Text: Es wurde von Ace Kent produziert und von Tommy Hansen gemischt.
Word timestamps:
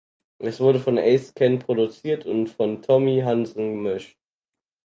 Es 0.39 0.59
wurde 0.59 0.79
von 0.79 0.97
Ace 0.97 1.31
Kent 1.35 1.63
produziert 1.63 2.25
und 2.25 2.47
von 2.49 2.81
Tommy 2.81 3.19
Hansen 3.23 3.73
gemischt. 3.75 4.17